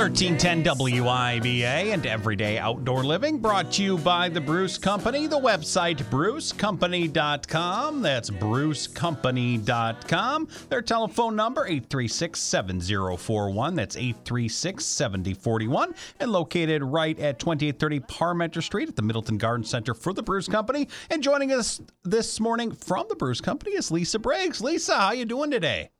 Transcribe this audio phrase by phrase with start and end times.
[0.00, 5.26] Thirteen ten WIBA and Everyday Outdoor Living brought to you by the Bruce Company.
[5.26, 8.00] The website brucecompany.com.
[8.00, 10.48] That's brucecompany.com.
[10.70, 13.76] Their telephone number 836-7041.
[13.76, 20.14] That's 836-7041 and located right at 2830 Parmenter Street at the Middleton Garden Center for
[20.14, 20.88] the Bruce Company.
[21.10, 24.62] And joining us this morning from the Bruce Company is Lisa Briggs.
[24.62, 25.90] Lisa, how you doing today?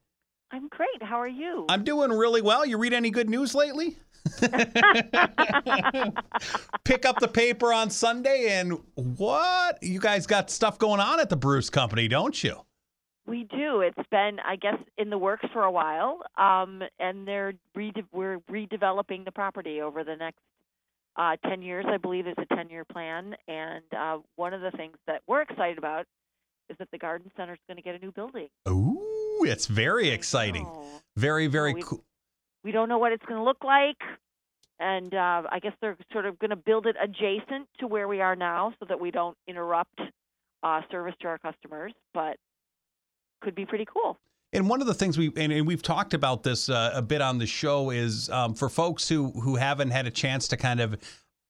[0.52, 1.02] I'm great.
[1.02, 1.66] How are you?
[1.68, 2.66] I'm doing really well.
[2.66, 3.98] You read any good news lately?
[6.84, 9.78] Pick up the paper on Sunday and what?
[9.82, 12.56] You guys got stuff going on at the Bruce Company, don't you?
[13.26, 13.80] We do.
[13.80, 18.40] It's been, I guess, in the works for a while, um, and they're rede- we're
[18.50, 20.40] redeveloping the property over the next
[21.16, 21.84] uh, 10 years.
[21.88, 25.78] I believe is a 10-year plan, and uh, one of the things that we're excited
[25.78, 26.06] about
[26.70, 28.48] is that the garden center is going to get a new building.
[28.68, 30.66] Ooh, it's very exciting.
[31.16, 32.04] Very, very we- cool.
[32.62, 33.96] We don't know what it's going to look like,
[34.78, 38.20] and uh, I guess they're sort of going to build it adjacent to where we
[38.20, 39.98] are now, so that we don't interrupt
[40.62, 41.92] uh, service to our customers.
[42.12, 42.36] But
[43.40, 44.18] could be pretty cool.
[44.52, 47.22] And one of the things we and, and we've talked about this uh, a bit
[47.22, 50.80] on the show is um, for folks who who haven't had a chance to kind
[50.80, 50.98] of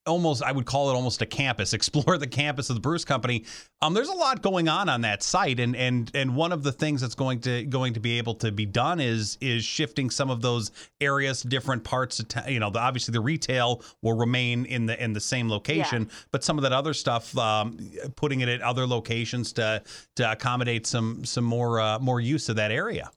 [0.07, 3.45] almost I would call it almost a campus explore the campus of the Bruce Company.
[3.83, 6.73] Um, there's a lot going on on that site, and and and one of the
[6.73, 10.31] things that's going to going to be able to be done is is shifting some
[10.31, 10.71] of those
[11.01, 12.45] areas, different parts of town.
[12.49, 16.45] You know, the, obviously the retail will remain in the in the same location, but
[16.45, 17.79] some of that other stuff, um,
[18.17, 19.83] putting it at other locations to
[20.17, 23.11] to accommodate some some more uh, more use of that area.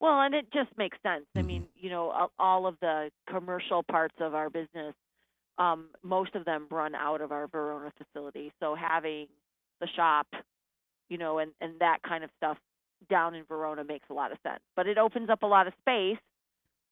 [0.00, 1.26] Well, and it just makes sense.
[1.36, 1.46] I Mhm.
[1.46, 4.94] mean, you know, all of the commercial parts of our business,
[5.60, 8.50] um, most of them run out of our Verona facility.
[8.60, 9.26] So having
[9.80, 10.26] the shop,
[11.08, 12.56] you know, and and that kind of stuff
[13.08, 14.60] down in Verona makes a lot of sense.
[14.74, 16.18] But it opens up a lot of space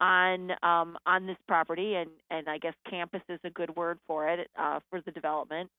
[0.01, 4.29] on um, on this property, and and I guess campus is a good word for
[4.29, 5.71] it uh, for the development.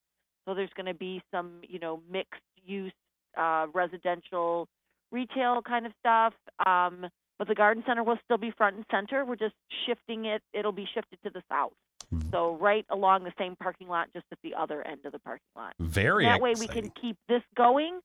[0.46, 2.94] So there's going to be some, you know, mixed use
[3.38, 4.68] uh, residential
[5.12, 6.34] retail kind of stuff.
[6.66, 7.08] Um,
[7.38, 9.24] but the garden center will still be front and center.
[9.26, 9.54] We're just
[9.86, 10.42] shifting it.
[10.54, 11.74] It'll be shifted to the south.
[12.14, 12.30] Mm-hmm.
[12.32, 15.46] So right along the same parking lot, just at the other end of the parking
[15.56, 15.74] lot.
[15.80, 18.00] Very that way we can keep this going,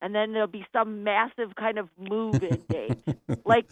[0.00, 2.98] and then there'll be some massive kind of move in date,
[3.44, 3.66] like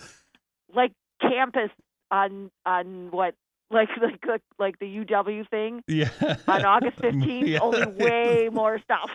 [0.74, 1.70] like campus
[2.10, 3.34] on on what
[3.70, 3.88] like
[4.26, 6.10] like like, the UW thing Yeah.
[6.46, 7.48] on August mm, fifteenth.
[7.48, 7.58] Yeah.
[7.60, 9.10] Only way more stuff.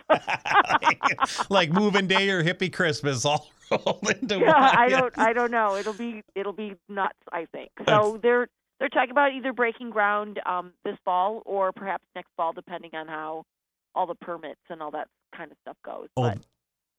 [1.49, 4.77] like moving day or hippie Christmas all rolled into yeah, one.
[4.77, 5.75] I don't I don't know.
[5.75, 7.17] It'll be it'll be nuts.
[7.31, 8.19] I think so.
[8.21, 8.47] They're
[8.79, 13.07] they're talking about either breaking ground um, this fall or perhaps next fall, depending on
[13.07, 13.43] how
[13.95, 16.07] all the permits and all that kind of stuff goes.
[16.15, 16.37] Oh, but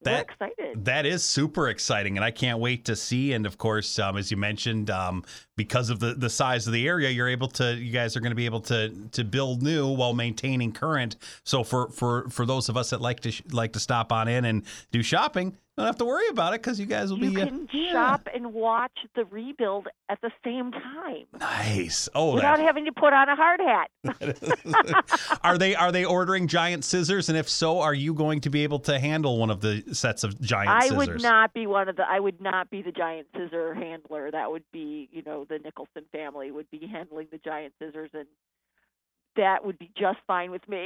[0.05, 0.85] we're that- excited.
[0.85, 3.33] That is super exciting, and I can't wait to see.
[3.33, 5.23] And of course, um, as you mentioned, um,
[5.57, 7.75] because of the, the size of the area, you're able to.
[7.75, 11.17] You guys are going to be able to to build new while maintaining current.
[11.43, 14.27] So for for for those of us that like to sh- like to stop on
[14.29, 17.31] in and do shopping, don't have to worry about it because you guys will you
[17.31, 17.91] be uh, can yeah.
[17.91, 22.09] shop and watch the rebuild at the same time nice.
[22.15, 23.89] Oh, without that, having to put on a hard hat.
[25.43, 27.29] are they are they ordering giant scissors?
[27.29, 30.23] And if so, are you going to be able to handle one of the sets
[30.23, 30.97] of giant scissors?
[30.97, 31.07] I scissors?
[31.15, 32.03] would not be one of the.
[32.07, 34.31] I would not be the giant scissor handler.
[34.31, 38.27] That would be, you know, the Nicholson family would be handling the giant scissors, and
[39.39, 40.83] that would be just fine with me.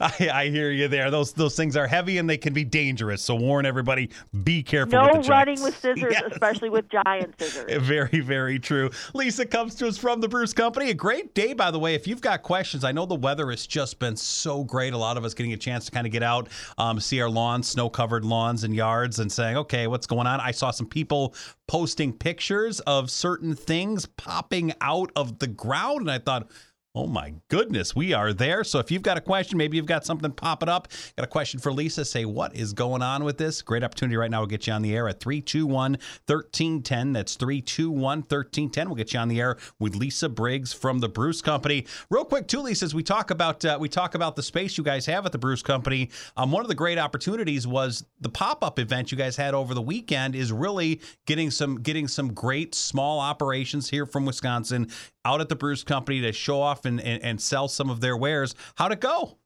[0.00, 1.10] I, I hear you there.
[1.10, 3.22] Those those things are heavy and they can be dangerous.
[3.22, 4.10] So warn everybody:
[4.44, 4.92] be careful.
[4.92, 6.22] no with the running with scissors, Yes.
[6.30, 7.82] especially with giant scissors.
[7.82, 8.90] Very, very true.
[9.14, 10.90] Lisa comes to us from the Bruce Company.
[10.90, 11.94] A great day, by the way.
[11.94, 14.92] If you've got questions, I know the weather has just been so great.
[14.92, 16.48] A lot of us getting a chance to kind of get out,
[16.78, 20.40] um, see our lawns, snow covered lawns and yards, and saying, okay, what's going on?
[20.40, 21.34] I saw some people
[21.66, 26.50] posting pictures of certain things popping out of the ground, I thought,
[26.94, 28.62] Oh my goodness, we are there.
[28.64, 31.58] So if you've got a question, maybe you've got something popping up, got a question
[31.58, 33.62] for Lisa, say what is going on with this?
[33.62, 34.40] Great opportunity right now.
[34.40, 35.92] We'll get you on the air at 321
[36.26, 37.14] 1310.
[37.14, 38.88] That's 321 1310.
[38.90, 41.86] We'll get you on the air with Lisa Briggs from the Bruce Company.
[42.10, 44.84] Real quick, too, Lisa, as we talk about uh, we talk about the space you
[44.84, 46.10] guys have at the Bruce Company.
[46.36, 49.80] Um, one of the great opportunities was the pop-up event you guys had over the
[49.80, 54.90] weekend is really getting some getting some great small operations here from Wisconsin
[55.24, 58.16] out at the Bruce Company to show off and, and, and sell some of their
[58.16, 58.54] wares.
[58.76, 59.38] How'd it go?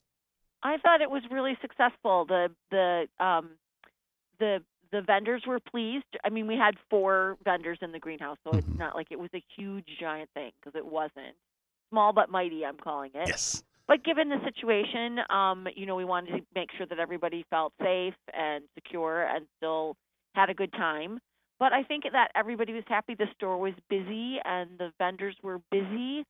[0.63, 2.25] I thought it was really successful.
[2.27, 3.51] The the um,
[4.39, 4.63] the
[4.93, 6.05] the vendors were pleased.
[6.25, 8.59] I mean, we had four vendors in the greenhouse, so Mm-hmm.
[8.71, 11.35] it's not like it was a huge giant thing because it wasn't.
[11.91, 13.29] Small but mighty, I'm calling it.
[13.29, 13.63] Yes.
[13.89, 17.73] But given the situation, um, you know, we wanted to make sure that everybody felt
[17.81, 19.97] safe and secure and still
[20.35, 21.21] had a good time.
[21.61, 23.15] But I think that everybody was happy.
[23.15, 26.25] The store was busy and the vendors were busy.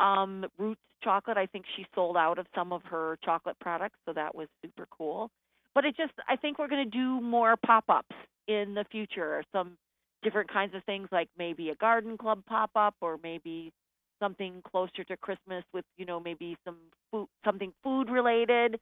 [0.00, 4.12] Um, Roots Chocolate, I think she sold out of some of her chocolate products, so
[4.12, 5.30] that was super cool.
[5.74, 8.14] But it just, I think we're going to do more pop ups
[8.48, 9.42] in the future.
[9.52, 9.76] Some
[10.22, 13.72] different kinds of things, like maybe a garden club pop up or maybe
[14.20, 16.76] something closer to Christmas with, you know, maybe some
[17.10, 18.78] food, something food related.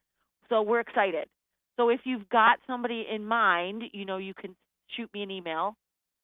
[0.49, 1.27] So we're excited.
[1.77, 4.55] So if you've got somebody in mind, you know, you can
[4.97, 5.75] shoot me an email.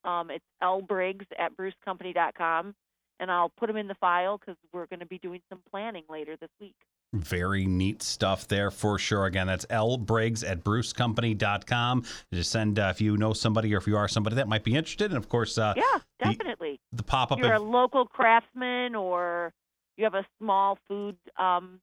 [0.05, 2.75] Um, it's lbriggs at brucecompany.com,
[3.21, 6.05] and I'll put them in the file because we're going to be doing some planning
[6.09, 6.75] later this week.
[7.15, 9.25] Very neat stuff there for sure.
[9.25, 12.05] Again, that's L Briggs at brucecompany.com.
[12.33, 14.75] Just send uh, if you know somebody or if you are somebody that might be
[14.75, 15.11] interested.
[15.11, 15.83] And of course, uh, Yeah,
[16.23, 16.81] definitely.
[16.93, 19.55] the pop up If you're a local craftsman or
[19.97, 21.81] you have a small food um,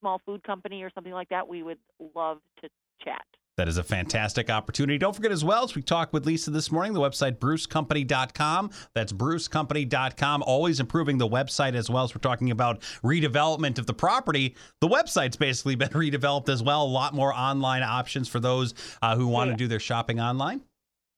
[0.00, 1.78] small food company or something like that, we would
[2.14, 2.68] love to
[3.02, 3.24] chat.
[3.56, 4.98] That is a fantastic opportunity.
[4.98, 8.70] Don't forget as well, as we talked with Lisa this morning, the website brucecompany.com.
[8.94, 10.42] That's brucecompany.com.
[10.42, 14.54] Always improving the website as well as we're talking about redevelopment of the property.
[14.82, 16.82] The website's basically been redeveloped as well.
[16.82, 19.56] A lot more online options for those uh, who want to Yeah.
[19.56, 20.60] do their shopping online.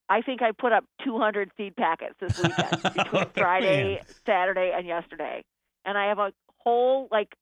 [0.09, 4.05] I think I put up 200 seed packets this weekend between Friday, man.
[4.25, 5.43] Saturday, and yesterday.
[5.85, 7.35] And I have a whole, like,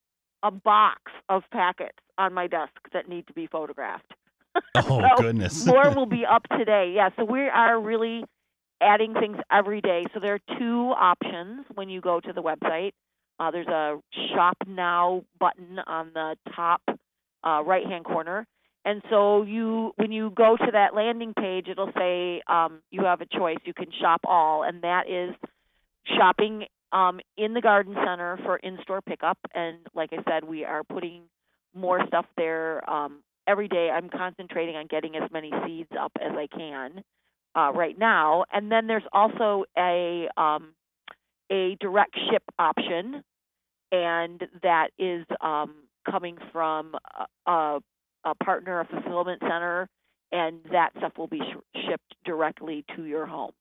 [0.42, 4.14] a box of packets on my desk that need to be photographed.
[4.74, 5.66] Oh, So goodness.
[5.66, 6.92] More will be up today.
[6.94, 8.24] Yeah, so we are really
[8.80, 10.04] adding things every day.
[10.12, 12.92] So there are two options when you go to the website.
[13.38, 13.98] Uh, there's a
[14.34, 16.82] shop now button on the top
[17.44, 18.46] uh, right hand corner.
[18.84, 23.20] And so you, when you go to that landing page, it'll say um, you have
[23.20, 23.56] a choice.
[23.64, 25.34] You can shop all, and that is
[26.16, 29.38] shopping um, in the garden center for in-store pickup.
[29.54, 31.22] And like I said, we are putting
[31.74, 33.90] more stuff there um, every day.
[33.90, 37.02] I'm concentrating on getting as many seeds up as I can
[37.56, 38.44] uh, right now.
[38.52, 40.74] And then there's also a um,
[41.50, 43.22] a direct ship option,
[43.92, 45.74] and that is um,
[46.08, 46.94] coming from
[47.46, 47.78] a,
[48.24, 49.88] a, partner, a fulfillment center,
[50.32, 53.52] and that stuff will be sh- shipped directly to your home.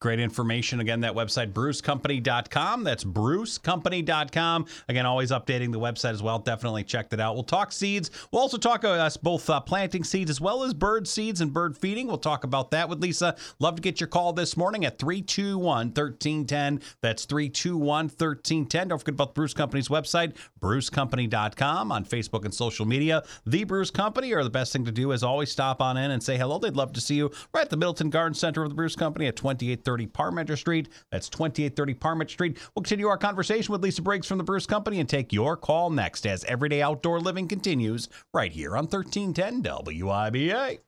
[0.00, 0.80] Great information.
[0.80, 2.84] Again, that website, brucecompany.com.
[2.84, 4.66] That's brucecompany.com.
[4.88, 6.38] Again, always updating the website as well.
[6.38, 7.34] Definitely check that out.
[7.34, 8.10] We'll talk seeds.
[8.32, 11.52] We'll also talk uh, us both uh, planting seeds as well as bird seeds and
[11.52, 12.06] bird feeding.
[12.06, 13.36] We'll talk about that with Lisa.
[13.58, 16.80] Love to get your call this morning at 321 1310.
[17.02, 18.88] That's 321 1310.
[18.88, 23.22] Don't forget about Bruce Company's website, brucecompany.com, on Facebook and social media.
[23.44, 26.22] The Bruce Company are the best thing to do is always stop on in and
[26.22, 26.58] say hello.
[26.58, 29.26] They'd love to see you right at the Middleton Garden Center of the Bruce Company
[29.26, 30.88] at 2830 Parmenter Street.
[31.10, 32.58] That's 2830 Parmenter Street.
[32.74, 35.90] We'll continue our conversation with Lisa Briggs from the Bruce Company and take your call
[35.90, 40.80] next as Everyday Outdoor Living continues right here on 1310 WIBA.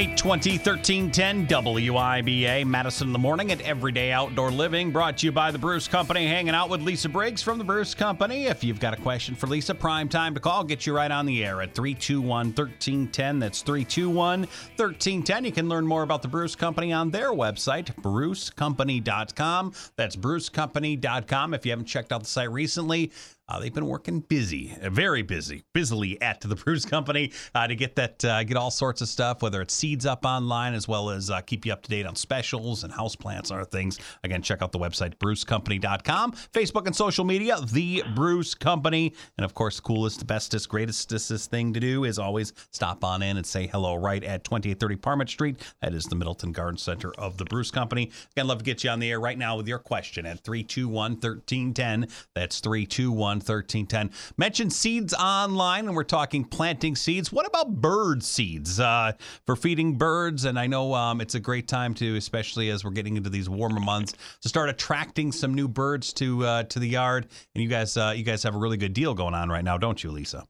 [0.00, 5.26] Eight twenty thirteen ten WIBA, Madison in the morning at Everyday Outdoor Living, brought to
[5.26, 6.26] you by the Bruce Company.
[6.26, 8.46] Hanging out with Lisa Briggs from the Bruce Company.
[8.46, 10.64] If you've got a question for Lisa, prime time to call.
[10.64, 13.40] Get you right on the air at 321 1310.
[13.40, 15.44] That's 321 1310.
[15.44, 19.74] You can learn more about the Bruce Company on their website, brucecompany.com.
[19.96, 21.52] That's brucecompany.com.
[21.52, 23.12] If you haven't checked out the site recently,
[23.50, 27.74] uh, they've been working busy, uh, very busy, busily at the Bruce Company uh, to
[27.74, 31.10] get that, uh, get all sorts of stuff, whether it's seeds up online as well
[31.10, 33.98] as uh, keep you up to date on specials and houseplants and other things.
[34.22, 39.14] Again, check out the website, brucecompany.com, Facebook and social media, The Bruce Company.
[39.36, 43.46] And of course, coolest, bestest, greatestest thing to do is always stop on in and
[43.46, 45.62] say hello right at 2830 Parmenter Street.
[45.82, 48.12] That is the Middleton Garden Center of the Bruce Company.
[48.32, 51.12] Again, love to get you on the air right now with your question at 321
[51.12, 52.08] 1310.
[52.34, 54.10] That's 321 1310.
[54.36, 57.32] Mention seeds online, and we're talking planting seeds.
[57.32, 59.12] What about bird seeds uh,
[59.46, 60.44] for feeding birds?
[60.44, 63.48] And I know um, it's a great time to, especially as we're getting into these
[63.48, 67.26] warmer months, to start attracting some new birds to uh, to the yard.
[67.54, 69.78] And you guys, uh, you guys have a really good deal going on right now,
[69.78, 70.46] don't you, Lisa?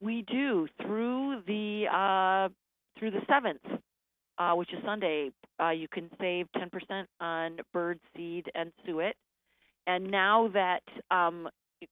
[0.00, 2.48] We do through the uh,
[2.98, 3.82] through the seventh,
[4.38, 5.30] uh, which is Sunday.
[5.60, 9.14] Uh, you can save 10% on bird seed and suet.
[9.86, 11.48] And now that um,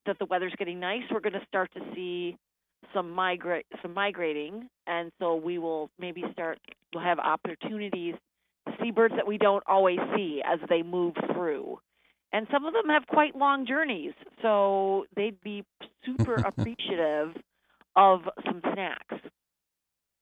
[0.07, 2.37] that the weather's getting nice, we're going to start to see
[2.95, 6.59] some migrate some migrating, and so we will maybe start.
[6.95, 8.14] We'll have opportunities
[8.66, 11.78] to see birds that we don't always see as they move through.
[12.33, 15.64] And some of them have quite long journeys, so they'd be
[16.04, 17.35] super appreciative
[17.97, 19.16] of some snacks.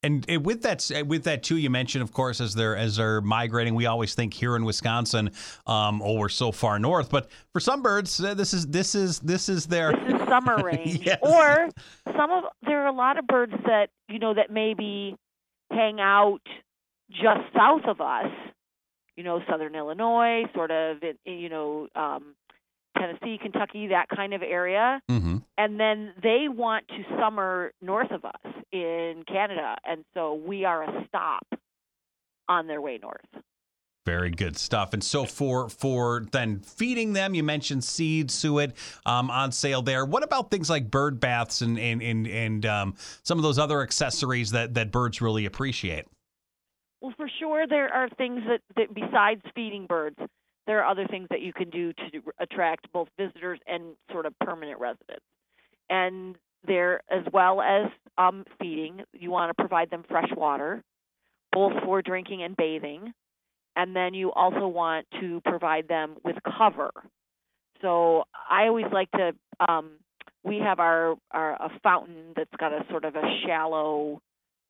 [0.02, 3.74] And, with that, with that too, you mentioned, of course, as they're as they're migrating,
[3.74, 5.30] we always think here in Wisconsin,
[5.66, 7.10] um, oh, we're so far north.
[7.10, 10.58] But for some birds, uh, this is this is this is their this is summer
[10.62, 11.00] range.
[11.04, 11.18] yes.
[11.22, 11.70] Or
[12.16, 15.16] some of there are a lot of birds that you know that maybe
[15.70, 16.42] hang out
[17.10, 18.30] just south of us.
[19.16, 22.34] You know, southern Illinois, sort of, you know, um,
[22.98, 25.00] Tennessee, Kentucky, that kind of area.
[25.10, 25.38] Mm-hmm.
[25.58, 29.76] And then they want to summer north of us in Canada.
[29.84, 31.46] And so we are a stop
[32.48, 33.24] on their way north.
[34.04, 34.92] Very good stuff.
[34.92, 38.72] And so for for then feeding them, you mentioned seed suet
[39.04, 40.04] um, on sale there.
[40.04, 43.82] What about things like bird baths and and and, and um, some of those other
[43.82, 46.04] accessories that that birds really appreciate?
[47.00, 50.16] Well, for sure, there are things that, that besides feeding birds,
[50.66, 54.38] there are other things that you can do to attract both visitors and sort of
[54.40, 55.24] permanent residents.
[55.88, 60.82] And there, as well as um, feeding, you want to provide them fresh water,
[61.52, 63.12] both for drinking and bathing.
[63.76, 66.90] And then you also want to provide them with cover.
[67.82, 69.32] So I always like to.
[69.68, 69.92] Um,
[70.42, 74.20] we have our, our a fountain that's got a sort of a shallow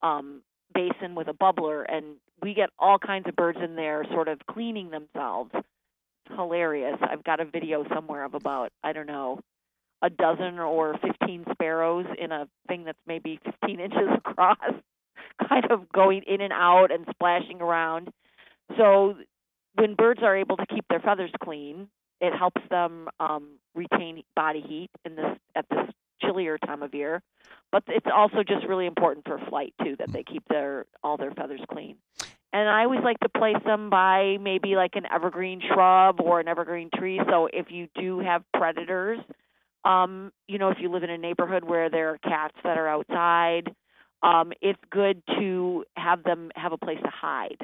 [0.03, 0.43] um,
[0.75, 4.39] basin with a bubbler, and we get all kinds of birds in there, sort of
[4.51, 5.51] cleaning themselves
[6.35, 6.99] hilarious.
[7.01, 9.41] I've got a video somewhere of about I don't know
[10.03, 14.59] a dozen or 15 sparrows in a thing that's maybe 15 inches across,
[15.49, 18.11] kind of going in and out and splashing around.
[18.77, 19.15] So
[19.75, 21.89] when birds are able to keep their feathers clean,
[22.21, 25.87] it helps them um, retain body heat in this at this
[26.23, 27.23] chillier time of year.
[27.71, 31.33] But it's also just really important for flight too that they keep their all their
[31.33, 31.97] feathers clean
[32.57, 36.49] and I always like to place them by maybe like an evergreen shrub or an
[36.49, 37.21] evergreen tree.
[37.29, 39.19] So if you do have predators,
[39.85, 42.89] um, you know, if you live in a neighborhood where there are cats that are
[42.89, 43.75] outside,
[44.23, 47.59] um, it's good to have them have a place to hide.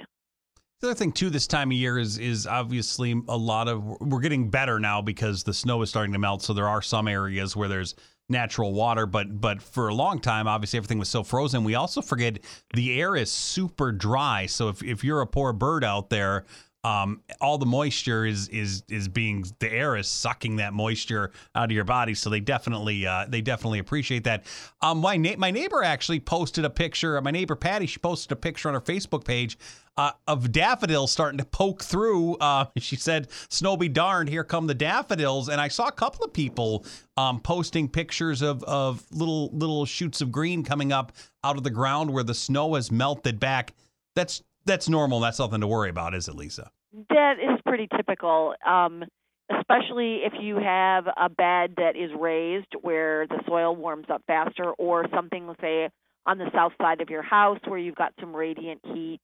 [0.82, 4.20] The other thing too, this time of year is is obviously a lot of we're
[4.20, 6.42] getting better now because the snow is starting to melt.
[6.42, 7.94] So there are some areas where there's
[8.28, 11.64] natural water, but but for a long time, obviously everything was so frozen.
[11.64, 12.38] We also forget
[12.74, 14.46] the air is super dry.
[14.46, 16.44] So if, if you're a poor bird out there,
[16.84, 21.66] um, all the moisture is is is being the air is sucking that moisture out
[21.66, 22.14] of your body.
[22.14, 24.44] So they definitely uh, they definitely appreciate that.
[24.80, 27.20] Um, my na- my neighbor actually posted a picture.
[27.20, 29.56] My neighbor Patty she posted a picture on her Facebook page
[29.96, 32.36] uh, of daffodils starting to poke through.
[32.36, 36.24] Uh, she said, "Snow be darned, here come the daffodils." And I saw a couple
[36.24, 36.84] of people
[37.16, 41.12] um, posting pictures of of little little shoots of green coming up
[41.44, 43.74] out of the ground where the snow has melted back.
[44.14, 45.20] That's that's normal.
[45.20, 46.70] That's nothing to worry about, is it, Lisa?
[47.08, 48.54] That is pretty typical.
[48.66, 49.04] Um,
[49.50, 54.72] especially if you have a bed that is raised where the soil warms up faster,
[54.72, 55.88] or something, say,
[56.26, 59.20] on the south side of your house where you've got some radiant heat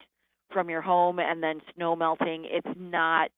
[0.53, 2.47] from your home and then snow melting.
[2.51, 3.31] It's not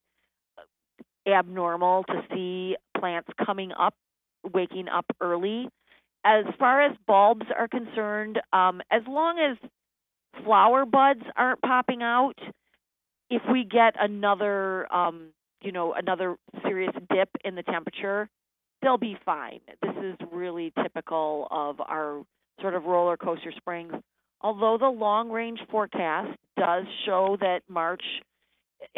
[1.26, 3.94] abnormal to see plants coming up,
[4.54, 5.68] waking up early.
[6.24, 9.56] As far as bulbs are concerned, um, as long as
[10.44, 12.38] flower buds aren't popping out,
[13.28, 15.32] if we get another, um,
[15.62, 18.28] you know, another serious dip in the temperature,
[18.82, 19.60] they'll be fine.
[19.82, 22.22] This is really typical of our
[22.60, 23.92] sort of roller coaster springs.
[24.40, 28.02] Although the long range forecast does show that March,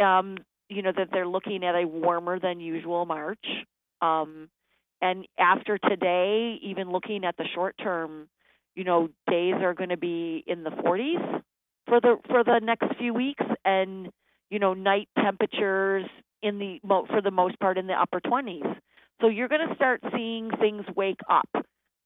[0.03, 3.45] um, you know, that they're looking at a warmer than usual March.
[4.01, 4.49] Um,
[5.01, 8.29] and after today, even looking at the short term
[8.75, 11.43] you know, days are going to be in the 40s
[11.87, 14.11] for the for the next few weeks, and
[14.51, 16.07] you know, night temperatures
[16.43, 18.77] in the for the most part in the upper 20s.
[19.21, 21.49] So you're going to start seeing things wake up.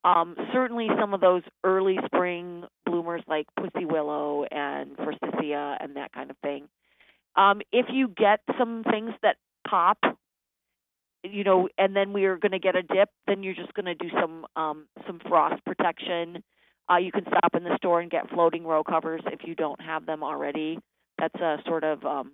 [0.05, 6.13] Um, certainly, some of those early spring bloomers like pussy willow and forsythia and that
[6.13, 6.69] kind of thing.
[7.35, 9.37] Um, if you get some things that
[9.69, 9.99] pop
[11.33, 13.87] you know, and then we are going to get a dip, then you're just going
[13.87, 16.43] to do some um, some frost protection.
[16.91, 19.81] Uh, you can stop in the store and get floating row covers if you don't
[19.81, 20.79] have them already.
[21.19, 22.33] That's a sort of um,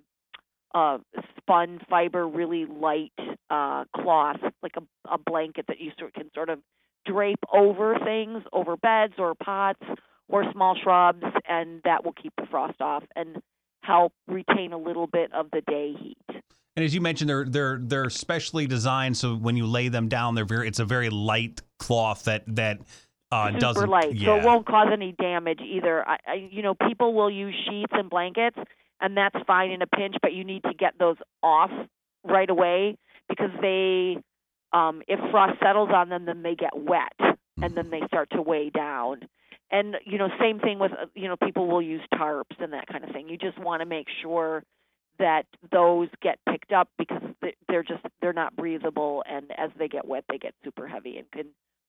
[0.74, 0.98] uh,
[1.38, 3.12] spun fiber, really light
[3.50, 4.82] uh, cloth, like a,
[5.14, 6.58] a blanket that you sort can sort of
[7.06, 9.82] drape over things, over beds or pots
[10.28, 13.38] or small shrubs, and that will keep the frost off and
[13.82, 16.42] help retain a little bit of the day heat.
[16.74, 20.34] And as you mentioned, they're they're they're specially designed so when you lay them down,
[20.34, 22.78] they're very it's a very light cloth that that
[23.32, 24.26] uh, super doesn't light, yeah.
[24.26, 26.06] so it won't cause any damage either.
[26.06, 28.58] I, I, you know, people will use sheets and blankets,
[29.00, 31.70] and that's fine in a pinch, but you need to get those off
[32.24, 32.96] right away
[33.28, 34.18] because they,
[34.72, 37.16] um, if frost settles on them, then they get wet,
[37.60, 39.20] and then they start to weigh down.
[39.70, 42.86] And you know, same thing with uh, you know, people will use tarps and that
[42.86, 43.30] kind of thing.
[43.30, 44.62] You just want to make sure
[45.18, 47.22] that those get picked up because
[47.68, 51.30] they're just they're not breathable, and as they get wet, they get super heavy and
[51.30, 51.46] can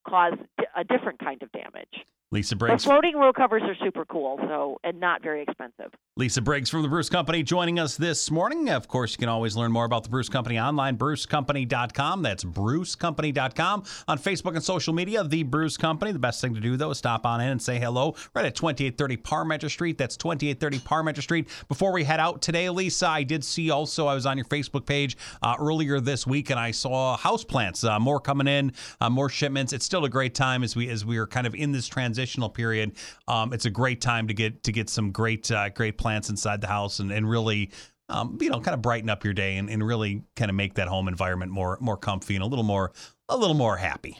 [0.07, 0.33] cause
[0.75, 2.05] a different kind of damage.
[2.31, 2.83] Lisa The Briggs.
[2.83, 5.91] floating row covers are super cool, so and not very expensive.
[6.17, 8.69] Lisa Briggs from the Bruce Company joining us this morning.
[8.71, 12.23] Of course, you can always learn more about the Bruce Company online, brucecompany.com.
[12.23, 13.83] That's brucecompany.com.
[14.07, 16.11] On Facebook and social media, The Bruce Company.
[16.11, 18.55] The best thing to do, though, is stop on in and say hello right at
[18.55, 19.97] 2830 Parmenter Street.
[19.99, 21.49] That's 2830 Parmenter Street.
[21.67, 24.85] Before we head out today, Lisa, I did see also, I was on your Facebook
[24.87, 29.29] page uh, earlier this week and I saw houseplants, uh, more coming in, uh, more
[29.29, 29.71] shipments.
[29.73, 32.49] It's still a great time as we as we are kind of in this transitional
[32.49, 32.93] period.
[33.27, 36.61] Um, it's a great time to get to get some great uh, great plants inside
[36.61, 37.69] the house and, and really
[38.09, 40.73] um, you know kind of brighten up your day and, and really kind of make
[40.73, 42.91] that home environment more more comfy and a little more
[43.29, 44.17] a little more happy.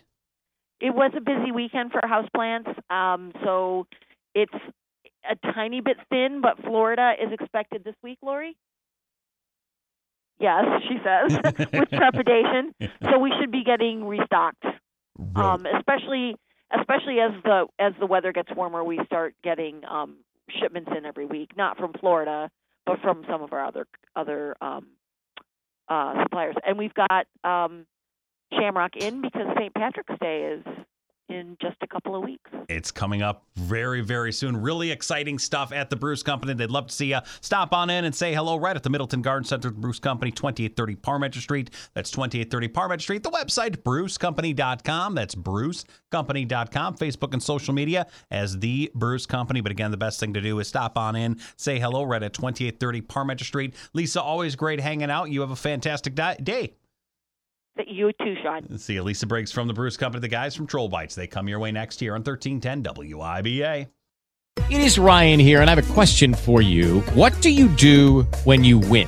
[0.79, 3.87] It was a busy weekend for houseplants, um, so
[4.35, 4.53] it's
[5.27, 8.55] a tiny bit thin, but Florida is expected this week, Lori.
[10.39, 11.39] Yes, she says
[11.73, 12.75] with trepidation.
[13.09, 14.65] So we should be getting restocked,
[15.35, 16.35] um, especially
[16.77, 18.83] especially as the as the weather gets warmer.
[18.83, 20.17] We start getting um,
[20.59, 22.49] shipments in every week, not from Florida,
[22.85, 24.87] but from some of our other other um,
[25.87, 26.55] uh, suppliers.
[26.65, 27.85] And we've got um,
[28.53, 29.73] Shamrock in because St.
[29.73, 30.65] Patrick's Day is
[31.29, 32.49] in just a couple of weeks.
[32.69, 34.57] It's coming up very, very soon.
[34.57, 36.53] Really exciting stuff at the Bruce Company.
[36.53, 37.19] They'd love to see you.
[37.41, 40.31] Stop on in and say hello right at the Middleton Garden Center, the Bruce Company,
[40.31, 41.69] 2830 Parmenter Street.
[41.93, 43.23] That's 2830 Parmenter Street.
[43.23, 45.15] The website, brucecompany.com.
[45.15, 46.97] That's brucecompany.com.
[46.97, 49.61] Facebook and social media as the Bruce Company.
[49.61, 52.33] But again, the best thing to do is stop on in, say hello right at
[52.33, 53.75] 2830 Parmenter Street.
[53.93, 55.29] Lisa, always great hanging out.
[55.29, 56.73] You have a fantastic day.
[57.75, 58.77] That you too, Sean.
[58.77, 60.21] See Elisa Lisa Briggs from the Bruce Company.
[60.21, 61.15] The guys from Troll Bites.
[61.15, 63.87] They come your way next year on 1310 WIBA.
[64.69, 67.01] It is Ryan here, and I have a question for you.
[67.15, 69.07] What do you do when you win?